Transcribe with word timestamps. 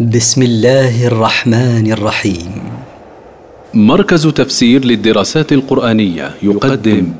بسم 0.00 0.42
الله 0.42 1.06
الرحمن 1.06 1.92
الرحيم. 1.92 2.62
مركز 3.74 4.26
تفسير 4.26 4.84
للدراسات 4.84 5.52
القرآنية 5.52 6.34
يقدم. 6.42 7.12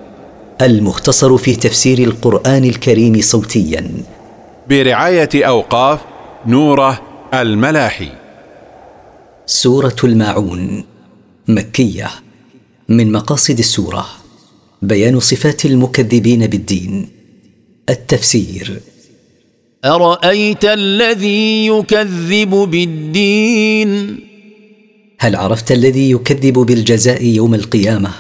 المختصر 0.63 1.37
في 1.37 1.57
تفسير 1.57 1.99
القرآن 1.99 2.65
الكريم 2.65 3.21
صوتيا. 3.21 3.91
برعاية 4.69 5.29
أوقاف 5.35 6.01
نوره 6.47 7.01
الملاحي. 7.35 8.09
سورة 9.47 9.97
الماعون. 10.05 10.85
مكية. 11.49 12.11
من 12.89 13.13
مقاصد 13.13 13.59
السورة. 13.59 14.07
بيان 14.83 15.21
صفات 15.21 15.65
المكذبين 15.65 16.47
بالدين. 16.47 17.09
التفسير. 17.91 18.81
أرأيت 19.85 20.65
الذي 20.65 21.67
يكذب 21.67 22.51
بالدين؟ 22.51 24.19
هل 25.19 25.37
عرفت 25.37 25.73
الذي 25.73 26.11
يكذب 26.11 26.59
بالجزاء 26.59 27.25
يوم 27.25 27.55
القيامة؟ 27.55 28.11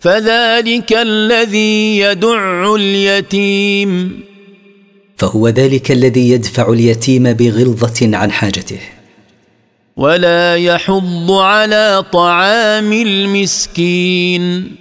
فذلك 0.00 0.92
الذي 0.92 1.98
يدع 1.98 2.74
اليتيم. 2.74 4.20
فهو 5.16 5.48
ذلك 5.48 5.90
الذي 5.90 6.30
يدفع 6.30 6.72
اليتيم 6.72 7.32
بغلظة 7.32 8.16
عن 8.16 8.32
حاجته. 8.32 8.80
ولا 9.96 10.56
يحض 10.56 11.32
على 11.32 12.04
طعام 12.12 12.92
المسكين. 12.92 14.72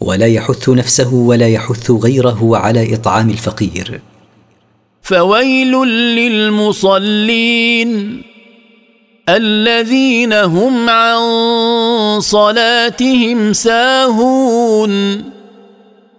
ولا 0.00 0.26
يحث 0.26 0.68
نفسه 0.68 1.14
ولا 1.14 1.48
يحث 1.48 1.90
غيره 1.90 2.56
على 2.56 2.94
إطعام 2.94 3.30
الفقير. 3.30 4.00
فويل 5.02 5.72
للمصلين 6.16 7.90
الذين 9.28 10.32
هم 10.32 10.90
عن 10.90 11.20
صلاتهم 12.20 13.52
ساهون. 13.52 15.24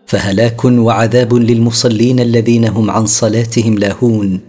فهلاك 0.06 0.66
وعذاب 0.66 1.34
للمصلين 1.34 2.20
الذين 2.20 2.66
هم 2.66 2.92
عن 2.92 3.06
صلاتهم 3.06 3.78
لاهون 3.78 4.40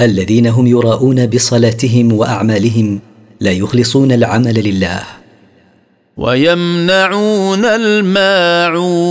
الذين 0.00 0.46
هم 0.46 0.66
يراءون 0.66 1.26
بصلاتهم 1.26 2.12
وأعمالهم 2.12 3.00
لا 3.40 3.50
يخلصون 3.50 4.12
العمل 4.12 4.64
لله. 4.64 5.02
ويمنعون 6.16 7.64
الماعون. 7.64 9.06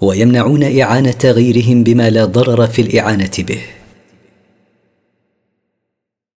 ويمنعون 0.00 0.80
إعانة 0.80 1.18
غيرهم 1.24 1.84
بما 1.84 2.10
لا 2.10 2.24
ضرر 2.24 2.66
في 2.66 2.82
الإعانة 2.82 3.30
به. 3.38 3.60